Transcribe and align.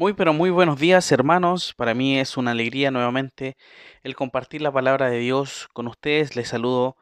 Muy 0.00 0.14
pero 0.14 0.32
muy 0.32 0.48
buenos 0.48 0.80
días 0.80 1.12
hermanos, 1.12 1.74
para 1.74 1.92
mí 1.92 2.18
es 2.18 2.38
una 2.38 2.52
alegría 2.52 2.90
nuevamente 2.90 3.58
el 4.02 4.16
compartir 4.16 4.62
la 4.62 4.72
palabra 4.72 5.10
de 5.10 5.18
Dios 5.18 5.68
con 5.74 5.86
ustedes. 5.88 6.36
Les 6.36 6.48
saludo 6.48 6.96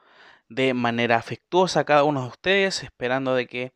de 0.48 0.74
manera 0.74 1.14
afectuosa 1.14 1.78
a 1.78 1.84
cada 1.84 2.02
uno 2.02 2.22
de 2.22 2.26
ustedes, 2.26 2.82
esperando 2.82 3.36
de 3.36 3.46
que 3.46 3.72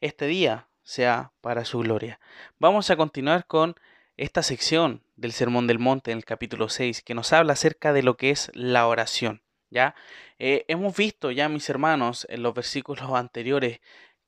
este 0.00 0.26
día 0.26 0.70
sea 0.82 1.34
para 1.42 1.66
su 1.66 1.80
gloria. 1.80 2.18
Vamos 2.58 2.88
a 2.88 2.96
continuar 2.96 3.46
con 3.46 3.74
esta 4.16 4.42
sección 4.42 5.04
del 5.16 5.32
Sermón 5.32 5.66
del 5.66 5.78
Monte 5.78 6.10
en 6.10 6.16
el 6.16 6.24
capítulo 6.24 6.70
6 6.70 7.02
que 7.02 7.14
nos 7.14 7.34
habla 7.34 7.52
acerca 7.52 7.92
de 7.92 8.02
lo 8.02 8.16
que 8.16 8.30
es 8.30 8.50
la 8.54 8.86
oración. 8.86 9.42
¿ya? 9.72 9.94
Eh, 10.38 10.64
hemos 10.68 10.96
visto 10.96 11.30
ya, 11.30 11.50
mis 11.50 11.68
hermanos, 11.68 12.26
en 12.30 12.42
los 12.42 12.54
versículos 12.54 13.02
anteriores 13.10 13.80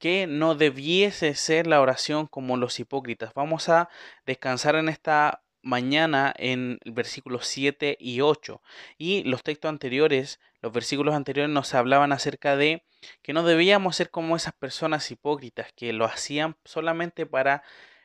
que 0.04 0.26
no 0.26 0.54
debiese 0.54 1.34
ser 1.34 1.66
la 1.66 1.80
oración 1.80 2.26
como 2.26 2.58
los 2.58 2.78
hipócritas. 2.78 3.32
Vamos 3.32 3.70
a 3.70 3.88
descansar 4.26 4.76
en 4.76 4.90
esta 4.90 5.42
mañana 5.62 6.34
en 6.36 6.78
el 6.84 6.92
versículo 6.92 7.40
7 7.40 7.96
y 7.98 8.20
8. 8.20 8.60
Y 8.98 9.24
los 9.24 9.42
textos 9.42 9.70
anteriores, 9.70 10.40
los 10.60 10.74
versículos 10.74 11.14
anteriores 11.14 11.50
nos 11.50 11.72
hablaban 11.72 12.12
acerca 12.12 12.54
de 12.54 12.84
que 13.22 13.32
no 13.32 13.44
debíamos 13.44 13.96
ser 13.96 14.10
como 14.10 14.36
esas 14.36 14.52
personas 14.52 15.10
hipócritas 15.10 15.72
que 15.72 15.94
lo 15.94 16.04
hacían 16.04 16.58
solamente 16.66 17.24
para 17.24 17.62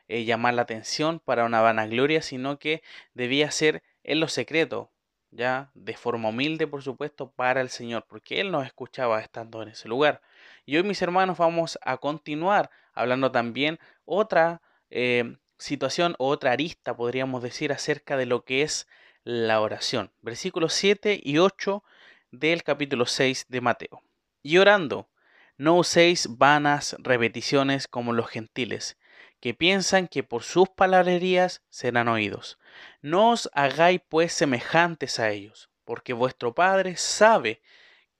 eh, 0.08 0.24
llamar 0.24 0.54
la 0.54 0.62
atención, 0.62 1.20
para 1.20 1.44
una 1.44 1.60
vanagloria, 1.60 2.22
sino 2.22 2.58
que 2.58 2.82
debía 3.12 3.50
ser 3.50 3.82
en 4.04 4.20
lo 4.20 4.28
secreto, 4.28 4.90
ya 5.30 5.70
de 5.74 5.96
forma 5.96 6.28
humilde, 6.30 6.66
por 6.66 6.82
supuesto, 6.82 7.30
para 7.30 7.60
el 7.60 7.68
Señor, 7.68 8.04
porque 8.08 8.40
Él 8.40 8.50
nos 8.50 8.66
escuchaba 8.66 9.20
estando 9.20 9.62
en 9.62 9.68
ese 9.68 9.88
lugar. 9.88 10.20
Y 10.66 10.76
hoy, 10.76 10.82
mis 10.82 11.02
hermanos, 11.02 11.38
vamos 11.38 11.78
a 11.82 11.96
continuar 11.98 12.70
hablando 12.94 13.30
también 13.30 13.78
otra 14.04 14.60
eh, 14.90 15.36
situación 15.58 16.14
o 16.18 16.28
otra 16.28 16.52
arista, 16.52 16.96
podríamos 16.96 17.42
decir, 17.42 17.72
acerca 17.72 18.16
de 18.16 18.26
lo 18.26 18.44
que 18.44 18.62
es 18.62 18.88
la 19.24 19.60
oración. 19.60 20.10
Versículos 20.22 20.72
7 20.74 21.20
y 21.22 21.38
8 21.38 21.84
del 22.30 22.62
capítulo 22.62 23.06
6 23.06 23.46
de 23.48 23.60
Mateo. 23.60 24.02
Y 24.42 24.58
orando, 24.58 25.08
no 25.56 25.76
uséis 25.76 26.38
vanas 26.38 26.96
repeticiones 26.98 27.86
como 27.86 28.12
los 28.12 28.28
gentiles, 28.28 28.96
que 29.40 29.54
piensan 29.54 30.06
que 30.06 30.22
por 30.22 30.42
sus 30.42 30.68
palabrerías 30.68 31.62
serán 31.70 32.08
oídos. 32.08 32.58
No 33.00 33.30
os 33.30 33.50
hagáis 33.54 34.00
pues 34.08 34.32
semejantes 34.32 35.18
a 35.18 35.30
ellos, 35.30 35.70
porque 35.84 36.12
vuestro 36.12 36.54
Padre 36.54 36.96
sabe 36.96 37.62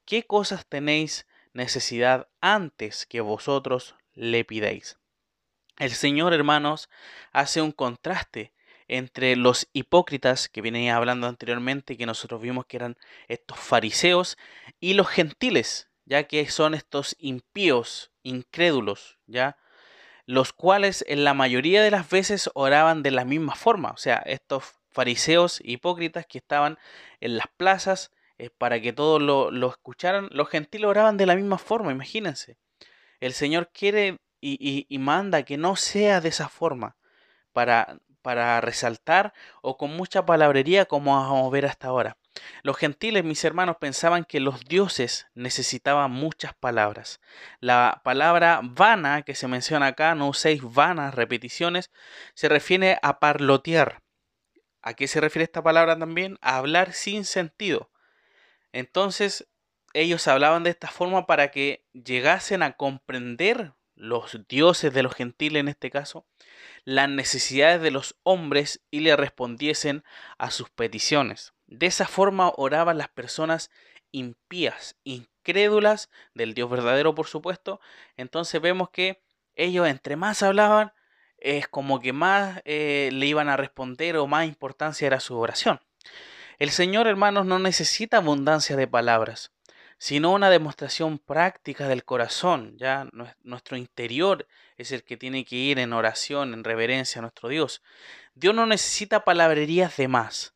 qué 0.04 0.24
cosas 0.24 0.66
tenéis 0.66 1.26
necesidad 1.52 2.28
antes 2.40 3.06
que 3.06 3.20
vosotros 3.20 3.94
le 4.14 4.44
pidáis. 4.44 4.98
El 5.78 5.90
Señor, 5.90 6.34
hermanos, 6.34 6.88
hace 7.32 7.62
un 7.62 7.72
contraste 7.72 8.52
entre 8.88 9.36
los 9.36 9.68
hipócritas 9.72 10.48
que 10.48 10.62
venía 10.62 10.96
hablando 10.96 11.28
anteriormente, 11.28 11.96
que 11.96 12.06
nosotros 12.06 12.42
vimos 12.42 12.66
que 12.66 12.76
eran 12.76 12.96
estos 13.28 13.58
fariseos, 13.58 14.36
y 14.80 14.94
los 14.94 15.08
gentiles, 15.08 15.88
ya 16.04 16.24
que 16.24 16.50
son 16.50 16.74
estos 16.74 17.14
impíos, 17.20 18.10
incrédulos, 18.24 19.18
ya 19.26 19.56
los 20.30 20.52
cuales 20.52 21.04
en 21.08 21.24
la 21.24 21.34
mayoría 21.34 21.82
de 21.82 21.90
las 21.90 22.08
veces 22.08 22.50
oraban 22.54 23.02
de 23.02 23.10
la 23.10 23.24
misma 23.24 23.56
forma, 23.56 23.90
o 23.90 23.96
sea, 23.96 24.18
estos 24.18 24.62
fariseos 24.92 25.60
hipócritas 25.64 26.24
que 26.24 26.38
estaban 26.38 26.78
en 27.20 27.36
las 27.36 27.48
plazas 27.56 28.12
eh, 28.38 28.48
para 28.56 28.80
que 28.80 28.92
todos 28.92 29.20
lo, 29.20 29.68
escucharan, 29.68 30.28
los 30.30 30.48
gentiles 30.48 30.86
oraban 30.86 31.16
de 31.16 31.26
la 31.26 31.34
misma 31.34 31.58
forma, 31.58 31.90
imagínense. 31.90 32.56
El 33.18 33.32
Señor 33.32 33.70
quiere 33.72 34.18
y, 34.40 34.86
y, 34.88 34.98
manda 34.98 35.42
que 35.42 35.58
no 35.58 35.74
sea 35.74 36.20
de 36.20 36.28
esa 36.28 36.48
forma, 36.48 36.96
para, 37.52 37.98
para 38.22 38.60
resaltar 38.60 39.34
o 39.62 39.76
con 39.76 39.96
mucha 39.96 40.24
palabrería 40.24 40.86
como 40.86 41.16
vamos 41.16 41.48
a 41.48 41.50
ver 41.50 41.66
hasta 41.66 41.88
ahora. 41.88 42.16
Los 42.62 42.76
gentiles, 42.76 43.24
mis 43.24 43.44
hermanos, 43.44 43.76
pensaban 43.80 44.24
que 44.24 44.40
los 44.40 44.64
dioses 44.64 45.26
necesitaban 45.34 46.10
muchas 46.10 46.54
palabras. 46.54 47.20
La 47.60 48.02
palabra 48.04 48.60
vana 48.62 49.22
que 49.22 49.34
se 49.34 49.48
menciona 49.48 49.88
acá, 49.88 50.14
no 50.14 50.28
uséis 50.28 50.62
vanas 50.62 51.14
repeticiones, 51.14 51.90
se 52.34 52.48
refiere 52.48 52.98
a 53.02 53.18
parlotear. 53.18 54.02
¿A 54.82 54.94
qué 54.94 55.08
se 55.08 55.20
refiere 55.20 55.44
esta 55.44 55.62
palabra 55.62 55.98
también? 55.98 56.38
A 56.40 56.56
hablar 56.56 56.92
sin 56.92 57.24
sentido. 57.24 57.90
Entonces, 58.72 59.48
ellos 59.92 60.28
hablaban 60.28 60.62
de 60.62 60.70
esta 60.70 60.88
forma 60.88 61.26
para 61.26 61.50
que 61.50 61.84
llegasen 61.92 62.62
a 62.62 62.76
comprender 62.76 63.74
los 63.94 64.40
dioses 64.48 64.94
de 64.94 65.02
los 65.02 65.14
gentiles 65.14 65.60
en 65.60 65.68
este 65.68 65.90
caso, 65.90 66.26
las 66.84 67.08
necesidades 67.08 67.82
de 67.82 67.90
los 67.90 68.16
hombres 68.22 68.82
y 68.90 69.00
le 69.00 69.14
respondiesen 69.14 70.04
a 70.38 70.50
sus 70.50 70.70
peticiones. 70.70 71.52
De 71.70 71.86
esa 71.86 72.06
forma 72.06 72.52
oraban 72.56 72.98
las 72.98 73.08
personas 73.08 73.70
impías, 74.10 74.96
incrédulas 75.04 76.10
del 76.34 76.52
Dios 76.52 76.68
verdadero, 76.68 77.14
por 77.14 77.28
supuesto. 77.28 77.80
Entonces 78.16 78.60
vemos 78.60 78.90
que 78.90 79.22
ellos 79.54 79.86
entre 79.86 80.16
más 80.16 80.42
hablaban, 80.42 80.92
es 81.38 81.68
como 81.68 82.00
que 82.00 82.12
más 82.12 82.60
eh, 82.64 83.10
le 83.12 83.26
iban 83.26 83.48
a 83.48 83.56
responder 83.56 84.16
o 84.16 84.26
más 84.26 84.46
importancia 84.46 85.06
era 85.06 85.20
su 85.20 85.38
oración. 85.38 85.80
El 86.58 86.70
Señor, 86.70 87.06
hermanos, 87.06 87.46
no 87.46 87.60
necesita 87.60 88.16
abundancia 88.16 88.76
de 88.76 88.88
palabras, 88.88 89.52
sino 89.96 90.32
una 90.32 90.50
demostración 90.50 91.18
práctica 91.20 91.86
del 91.86 92.04
corazón. 92.04 92.76
Ya 92.78 93.08
nuestro 93.42 93.76
interior 93.76 94.48
es 94.76 94.90
el 94.90 95.04
que 95.04 95.16
tiene 95.16 95.44
que 95.44 95.56
ir 95.56 95.78
en 95.78 95.92
oración, 95.92 96.52
en 96.52 96.64
reverencia 96.64 97.20
a 97.20 97.22
nuestro 97.22 97.48
Dios. 97.48 97.80
Dios 98.34 98.56
no 98.56 98.66
necesita 98.66 99.24
palabrerías 99.24 99.96
de 99.96 100.08
más 100.08 100.54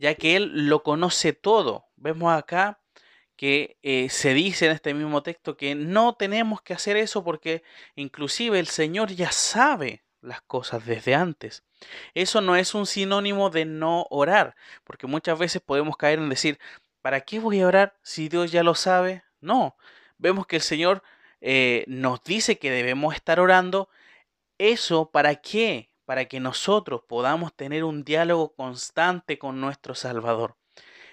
ya 0.00 0.14
que 0.14 0.34
Él 0.34 0.68
lo 0.68 0.82
conoce 0.82 1.34
todo. 1.34 1.86
Vemos 1.96 2.32
acá 2.32 2.80
que 3.36 3.78
eh, 3.82 4.08
se 4.08 4.32
dice 4.34 4.66
en 4.66 4.72
este 4.72 4.94
mismo 4.94 5.22
texto 5.22 5.56
que 5.56 5.74
no 5.74 6.14
tenemos 6.14 6.62
que 6.62 6.72
hacer 6.72 6.96
eso 6.96 7.22
porque 7.22 7.62
inclusive 7.96 8.58
el 8.58 8.66
Señor 8.66 9.12
ya 9.12 9.30
sabe 9.30 10.02
las 10.22 10.40
cosas 10.40 10.86
desde 10.86 11.14
antes. 11.14 11.64
Eso 12.14 12.40
no 12.40 12.56
es 12.56 12.74
un 12.74 12.86
sinónimo 12.86 13.50
de 13.50 13.66
no 13.66 14.06
orar, 14.10 14.56
porque 14.84 15.06
muchas 15.06 15.38
veces 15.38 15.62
podemos 15.62 15.96
caer 15.96 16.18
en 16.18 16.30
decir, 16.30 16.58
¿para 17.02 17.20
qué 17.20 17.38
voy 17.38 17.60
a 17.60 17.66
orar 17.66 17.98
si 18.02 18.28
Dios 18.28 18.52
ya 18.52 18.62
lo 18.62 18.74
sabe? 18.74 19.22
No, 19.40 19.76
vemos 20.16 20.46
que 20.46 20.56
el 20.56 20.62
Señor 20.62 21.02
eh, 21.42 21.84
nos 21.88 22.24
dice 22.24 22.58
que 22.58 22.70
debemos 22.70 23.14
estar 23.14 23.38
orando. 23.38 23.90
¿Eso 24.58 25.10
para 25.10 25.36
qué? 25.36 25.89
Para 26.10 26.24
que 26.24 26.40
nosotros 26.40 27.02
podamos 27.06 27.54
tener 27.54 27.84
un 27.84 28.02
diálogo 28.02 28.52
constante 28.56 29.38
con 29.38 29.60
nuestro 29.60 29.94
Salvador. 29.94 30.56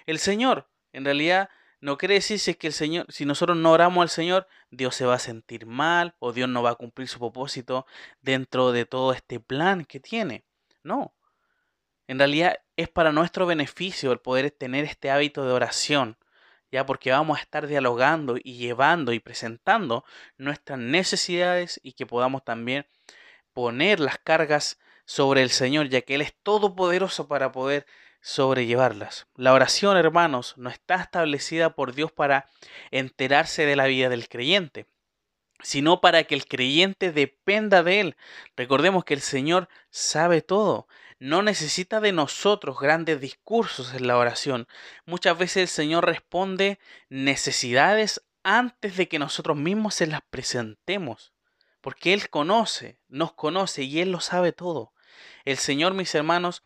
El 0.06 0.18
Señor, 0.18 0.68
en 0.92 1.04
realidad, 1.04 1.50
no 1.80 1.96
quiere 1.96 2.14
decir 2.14 2.40
si 2.40 2.56
que 2.56 2.66
el 2.66 2.72
Señor, 2.72 3.06
si 3.08 3.24
nosotros 3.24 3.56
no 3.56 3.70
oramos 3.70 4.02
al 4.02 4.08
Señor, 4.08 4.48
Dios 4.72 4.96
se 4.96 5.06
va 5.06 5.14
a 5.14 5.20
sentir 5.20 5.66
mal 5.66 6.16
o 6.18 6.32
Dios 6.32 6.48
no 6.48 6.64
va 6.64 6.70
a 6.70 6.74
cumplir 6.74 7.06
su 7.06 7.20
propósito 7.20 7.86
dentro 8.22 8.72
de 8.72 8.86
todo 8.86 9.12
este 9.12 9.38
plan 9.38 9.84
que 9.84 10.00
tiene. 10.00 10.44
No. 10.82 11.14
En 12.08 12.18
realidad 12.18 12.58
es 12.74 12.88
para 12.88 13.12
nuestro 13.12 13.46
beneficio 13.46 14.10
el 14.10 14.18
poder 14.18 14.50
tener 14.50 14.84
este 14.84 15.12
hábito 15.12 15.46
de 15.46 15.52
oración, 15.52 16.16
ya 16.72 16.84
porque 16.84 17.12
vamos 17.12 17.38
a 17.38 17.42
estar 17.42 17.68
dialogando 17.68 18.36
y 18.36 18.56
llevando 18.56 19.12
y 19.12 19.20
presentando 19.20 20.04
nuestras 20.38 20.80
necesidades 20.80 21.78
y 21.84 21.92
que 21.92 22.04
podamos 22.04 22.44
también 22.44 22.84
poner 23.52 24.00
las 24.00 24.18
cargas 24.18 24.80
sobre 25.08 25.40
el 25.42 25.48
Señor, 25.48 25.88
ya 25.88 26.02
que 26.02 26.16
Él 26.16 26.20
es 26.20 26.34
todopoderoso 26.42 27.28
para 27.28 27.50
poder 27.50 27.86
sobrellevarlas. 28.20 29.26
La 29.36 29.54
oración, 29.54 29.96
hermanos, 29.96 30.52
no 30.58 30.68
está 30.68 30.96
establecida 30.96 31.74
por 31.74 31.94
Dios 31.94 32.12
para 32.12 32.46
enterarse 32.90 33.64
de 33.64 33.74
la 33.74 33.86
vida 33.86 34.10
del 34.10 34.28
creyente, 34.28 34.86
sino 35.62 36.02
para 36.02 36.24
que 36.24 36.34
el 36.34 36.46
creyente 36.46 37.10
dependa 37.10 37.82
de 37.82 38.00
Él. 38.00 38.16
Recordemos 38.54 39.06
que 39.06 39.14
el 39.14 39.22
Señor 39.22 39.70
sabe 39.88 40.42
todo. 40.42 40.88
No 41.18 41.40
necesita 41.40 42.00
de 42.00 42.12
nosotros 42.12 42.78
grandes 42.78 43.18
discursos 43.18 43.94
en 43.94 44.06
la 44.06 44.18
oración. 44.18 44.68
Muchas 45.06 45.38
veces 45.38 45.56
el 45.56 45.68
Señor 45.68 46.04
responde 46.04 46.78
necesidades 47.08 48.22
antes 48.42 48.98
de 48.98 49.08
que 49.08 49.18
nosotros 49.18 49.56
mismos 49.56 49.94
se 49.94 50.06
las 50.06 50.20
presentemos. 50.28 51.32
Porque 51.80 52.12
Él 52.12 52.28
conoce, 52.28 52.98
nos 53.08 53.32
conoce 53.32 53.84
y 53.84 54.00
Él 54.00 54.12
lo 54.12 54.20
sabe 54.20 54.52
todo. 54.52 54.92
El 55.44 55.58
Señor, 55.58 55.94
mis 55.94 56.14
hermanos, 56.14 56.62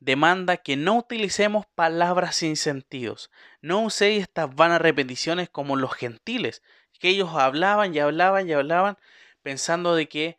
demanda 0.00 0.56
que 0.56 0.76
no 0.76 0.96
utilicemos 0.96 1.66
palabras 1.74 2.36
sin 2.36 2.56
sentidos. 2.56 3.30
No 3.60 3.80
uséis 3.80 4.22
estas 4.22 4.54
vanas 4.54 4.80
repeticiones 4.80 5.48
como 5.48 5.76
los 5.76 5.94
gentiles, 5.94 6.62
que 6.98 7.08
ellos 7.08 7.30
hablaban 7.34 7.94
y 7.94 7.98
hablaban 7.98 8.48
y 8.48 8.52
hablaban 8.52 8.98
pensando 9.42 9.94
de 9.94 10.08
que 10.08 10.38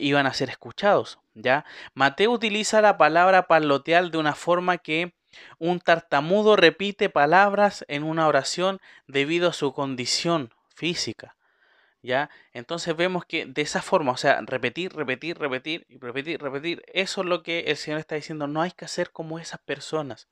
iban 0.00 0.26
a 0.26 0.34
ser 0.34 0.50
escuchados. 0.50 1.18
¿ya? 1.34 1.64
Mateo 1.94 2.30
utiliza 2.30 2.80
la 2.80 2.96
palabra 2.96 3.46
parloteal 3.46 4.10
de 4.10 4.18
una 4.18 4.34
forma 4.34 4.78
que 4.78 5.14
un 5.58 5.80
tartamudo 5.80 6.56
repite 6.56 7.10
palabras 7.10 7.84
en 7.88 8.04
una 8.04 8.28
oración 8.28 8.80
debido 9.06 9.48
a 9.48 9.52
su 9.52 9.72
condición 9.72 10.54
física. 10.74 11.36
¿Ya? 12.04 12.28
Entonces 12.52 12.94
vemos 12.94 13.24
que 13.24 13.46
de 13.46 13.62
esa 13.62 13.80
forma, 13.80 14.12
o 14.12 14.18
sea, 14.18 14.38
repetir, 14.42 14.92
repetir, 14.92 15.38
repetir 15.38 15.86
repetir, 15.88 16.38
repetir, 16.38 16.84
eso 16.92 17.22
es 17.22 17.26
lo 17.26 17.42
que 17.42 17.60
el 17.60 17.78
Señor 17.78 17.98
está 17.98 18.14
diciendo, 18.14 18.46
no 18.46 18.60
hay 18.60 18.72
que 18.72 18.84
hacer 18.84 19.10
como 19.10 19.38
esas 19.38 19.60
personas. 19.60 20.28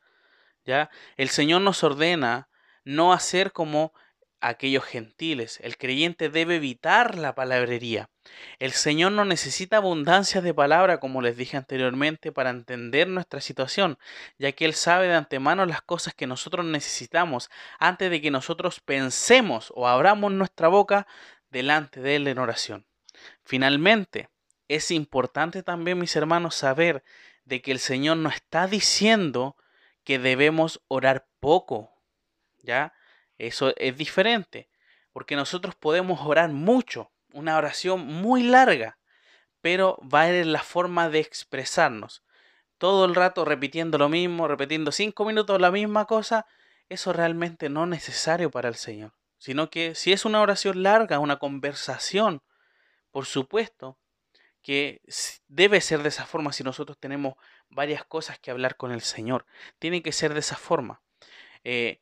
¿Ya? 0.67 0.91
El 1.17 1.31
Señor 1.31 1.63
nos 1.63 1.83
ordena 1.83 2.51
no 2.85 3.15
hacer 3.15 3.53
como 3.53 3.95
aquellos 4.43 4.85
gentiles. 4.85 5.61
El 5.63 5.79
creyente 5.79 6.29
debe 6.29 6.57
evitar 6.57 7.17
la 7.17 7.35
palabrería. 7.35 8.11
El 8.59 8.73
Señor 8.73 9.13
no 9.13 9.25
necesita 9.25 9.79
abundancia 9.79 10.43
de 10.43 10.53
palabra, 10.53 11.01
como 11.01 11.23
les 11.23 11.39
dije 11.39 11.57
anteriormente, 11.57 12.33
para 12.33 12.51
entender 12.51 13.09
nuestra 13.09 13.41
situación, 13.41 13.99
ya 14.39 14.53
que 14.53 14.67
Él 14.67 14.75
sabe 14.75 15.09
de 15.09 15.15
antemano 15.15 15.65
las 15.65 15.81
cosas 15.81 16.13
que 16.13 16.27
nosotros 16.27 16.67
necesitamos 16.67 17.51
antes 17.79 18.11
de 18.11 18.21
que 18.21 18.31
nosotros 18.31 18.81
pensemos 18.81 19.73
o 19.75 19.89
abramos 19.89 20.33
nuestra 20.33 20.69
boca 20.69 21.07
delante 21.53 22.01
de 22.01 22.17
Él 22.17 22.27
en 22.27 22.39
oración. 22.39 22.87
Finalmente, 23.45 24.31
es 24.69 24.91
importante 24.91 25.63
también, 25.63 25.99
mis 25.99 26.17
hermanos, 26.17 26.57
saber 26.57 27.05
de 27.45 27.61
que 27.63 27.71
el 27.73 27.79
Señor 27.79 28.17
no 28.17 28.31
está 28.31 28.67
diciendo 28.67 29.57
que 30.03 30.19
debemos 30.19 30.83
orar 30.89 31.29
poco, 31.39 31.93
¿ya? 32.63 32.95
Eso 33.39 33.75
es 33.77 33.97
diferente, 33.97 34.71
porque 35.13 35.37
nosotros 35.37 35.75
podemos 35.75 36.21
orar 36.23 36.51
mucho, 36.51 37.13
una 37.33 37.57
oración 37.57 38.07
muy 38.07 38.43
larga, 38.43 38.99
pero 39.61 39.99
va 40.03 40.23
a 40.23 40.35
en 40.35 40.53
la 40.53 40.63
forma 40.63 41.09
de 41.09 41.21
expresarnos. 41.21 42.25
Todo 42.79 43.05
el 43.05 43.15
rato 43.15 43.45
repitiendo 43.45 43.99
lo 43.99 44.09
mismo, 44.09 44.49
repitiendo 44.49 44.91
cinco 44.91 45.25
minutos 45.25 45.61
la 45.61 45.71
misma 45.71 46.07
cosa, 46.07 46.47
eso 46.89 47.13
realmente 47.13 47.69
no 47.69 47.85
es 47.85 47.91
necesario 47.91 48.51
para 48.51 48.69
el 48.69 48.75
Señor. 48.75 49.13
Sino 49.43 49.71
que 49.71 49.97
si 49.97 50.13
es 50.13 50.25
una 50.25 50.41
oración 50.41 50.85
larga, 50.85 51.19
una 51.19 51.41
conversación, 51.41 52.45
por 53.11 53.27
supuesto 53.27 53.99
que 54.63 55.03
debe 55.49 55.81
ser 55.81 56.05
de 56.05 56.11
esa 56.11 56.27
forma 56.27 56.53
si 56.53 56.63
nosotros 56.63 56.97
tenemos 56.97 57.35
varias 57.69 58.05
cosas 58.05 58.39
que 58.39 58.53
hablar 58.53 58.77
con 58.77 58.93
el 58.93 59.01
Señor. 59.01 59.45
Tiene 59.81 60.01
que 60.01 60.13
ser 60.13 60.33
de 60.33 60.39
esa 60.39 60.55
forma. 60.55 61.03
Eh, 61.65 62.01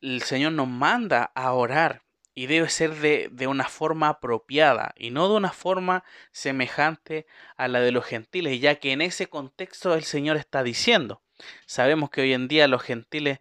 el 0.00 0.22
Señor 0.22 0.50
nos 0.50 0.66
manda 0.66 1.30
a 1.36 1.52
orar 1.52 2.02
y 2.34 2.46
debe 2.46 2.68
ser 2.68 2.96
de, 2.96 3.28
de, 3.30 3.46
una 3.46 3.68
forma 3.68 4.08
apropiada 4.08 4.92
y 4.96 5.10
no 5.10 5.28
de 5.28 5.36
una 5.36 5.52
forma 5.52 6.02
semejante 6.32 7.24
a 7.56 7.68
la 7.68 7.78
de 7.78 7.92
los 7.92 8.04
gentiles, 8.04 8.60
ya 8.60 8.80
que 8.80 8.90
en 8.90 9.00
ese 9.00 9.28
contexto 9.28 9.94
el 9.94 10.02
Señor 10.02 10.36
está 10.36 10.64
diciendo. 10.64 11.22
Sabemos 11.66 12.10
que 12.10 12.22
hoy 12.22 12.32
en 12.32 12.48
día 12.48 12.66
los 12.66 12.82
gentiles 12.82 13.38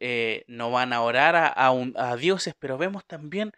eh, 0.00 0.44
no 0.46 0.70
van 0.70 0.92
a 0.92 1.02
orar 1.02 1.34
a, 1.36 1.52
a, 1.56 2.16
dioses, 2.16 2.54
pero 2.58 2.78
vemos 2.78 3.04
también 3.06 3.52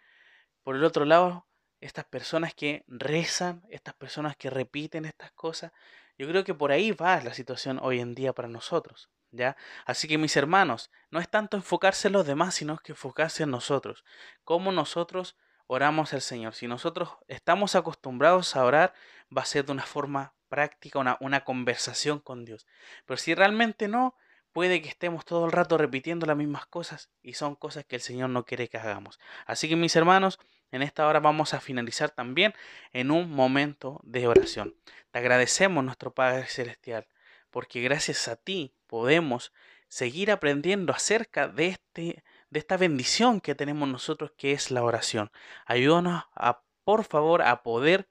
por 0.63 0.75
el 0.75 0.83
otro 0.83 1.05
lado 1.05 1.47
estas 1.81 2.05
personas 2.05 2.53
que 2.53 2.83
rezan, 2.87 3.63
estas 3.69 3.93
personas 3.93 4.35
que 4.37 4.49
repiten 4.49 5.05
estas 5.05 5.31
cosas. 5.31 5.71
Yo 6.17 6.27
creo 6.27 6.43
que 6.43 6.53
por 6.53 6.71
ahí 6.71 6.91
va 6.91 7.21
la 7.21 7.33
situación 7.33 7.79
hoy 7.81 7.99
en 7.99 8.15
día 8.15 8.33
para 8.33 8.47
nosotros. 8.47 9.09
¿Ya? 9.33 9.55
Así 9.85 10.09
que 10.09 10.17
mis 10.17 10.35
hermanos, 10.35 10.91
no 11.09 11.19
es 11.19 11.29
tanto 11.29 11.55
enfocarse 11.55 12.09
en 12.09 12.13
los 12.13 12.27
demás, 12.27 12.53
sino 12.53 12.77
que 12.79 12.91
enfocarse 12.91 13.43
en 13.43 13.51
nosotros. 13.51 14.03
Cómo 14.43 14.73
nosotros 14.73 15.37
oramos 15.67 16.13
al 16.13 16.21
Señor. 16.21 16.53
Si 16.53 16.67
nosotros 16.67 17.11
estamos 17.29 17.75
acostumbrados 17.75 18.57
a 18.57 18.65
orar, 18.65 18.93
va 19.35 19.43
a 19.43 19.45
ser 19.45 19.65
de 19.65 19.71
una 19.71 19.83
forma 19.83 20.33
práctica, 20.49 20.99
una, 20.99 21.15
una 21.21 21.45
conversación 21.45 22.19
con 22.19 22.43
Dios. 22.43 22.67
Pero 23.05 23.15
si 23.17 23.33
realmente 23.33 23.87
no, 23.87 24.17
puede 24.53 24.81
que 24.81 24.89
estemos 24.89 25.25
todo 25.25 25.45
el 25.45 25.51
rato 25.51 25.77
repitiendo 25.77 26.25
las 26.25 26.37
mismas 26.37 26.65
cosas 26.65 27.09
y 27.21 27.33
son 27.33 27.55
cosas 27.55 27.85
que 27.85 27.95
el 27.95 28.01
Señor 28.01 28.29
no 28.29 28.45
quiere 28.45 28.67
que 28.67 28.77
hagamos. 28.77 29.19
Así 29.45 29.69
que 29.69 29.75
mis 29.75 29.95
hermanos, 29.95 30.39
en 30.71 30.81
esta 30.81 31.07
hora 31.07 31.19
vamos 31.19 31.53
a 31.53 31.61
finalizar 31.61 32.09
también 32.11 32.53
en 32.93 33.11
un 33.11 33.31
momento 33.31 33.99
de 34.03 34.27
oración. 34.27 34.75
Te 35.11 35.19
agradecemos 35.19 35.83
nuestro 35.83 36.13
Padre 36.13 36.45
Celestial 36.47 37.07
porque 37.49 37.81
gracias 37.81 38.27
a 38.27 38.35
ti 38.37 38.73
podemos 38.87 39.51
seguir 39.87 40.31
aprendiendo 40.31 40.93
acerca 40.93 41.47
de, 41.49 41.67
este, 41.67 42.23
de 42.49 42.59
esta 42.59 42.77
bendición 42.77 43.41
que 43.41 43.55
tenemos 43.55 43.89
nosotros 43.89 44.31
que 44.37 44.53
es 44.53 44.71
la 44.71 44.83
oración. 44.83 45.31
Ayúdanos 45.65 46.23
a, 46.33 46.63
por 46.85 47.03
favor, 47.03 47.41
a 47.41 47.61
poder 47.61 48.07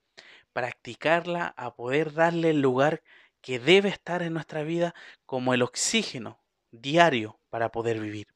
practicarla, 0.53 1.53
a 1.57 1.75
poder 1.75 2.13
darle 2.13 2.51
el 2.51 2.61
lugar 2.61 3.01
que 3.41 3.59
debe 3.59 3.89
estar 3.89 4.21
en 4.21 4.33
nuestra 4.33 4.63
vida 4.63 4.93
como 5.25 5.53
el 5.53 5.61
oxígeno 5.61 6.39
diario 6.71 7.39
para 7.49 7.69
poder 7.71 7.99
vivir. 7.99 8.27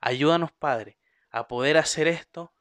Ayúdanos, 0.00 0.52
Padre, 0.52 0.98
a 1.30 1.48
poder 1.48 1.76
hacer 1.76 2.08
esto 2.08 2.52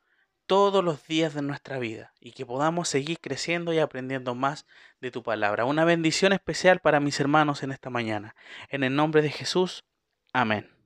todos 0.45 0.83
los 0.83 1.05
días 1.05 1.35
de 1.35 1.43
nuestra 1.43 1.77
vida 1.77 2.13
y 2.19 2.31
que 2.31 2.45
podamos 2.45 2.89
seguir 2.89 3.19
creciendo 3.19 3.71
y 3.71 3.79
aprendiendo 3.79 4.33
más 4.33 4.65
de 4.99 5.11
tu 5.11 5.21
palabra. 5.21 5.65
Una 5.65 5.85
bendición 5.85 6.33
especial 6.33 6.79
para 6.79 6.99
mis 6.99 7.19
hermanos 7.19 7.61
en 7.61 7.71
esta 7.71 7.91
mañana. 7.91 8.35
En 8.69 8.83
el 8.83 8.95
nombre 8.95 9.21
de 9.21 9.29
Jesús. 9.29 9.85
Amén. 10.33 10.78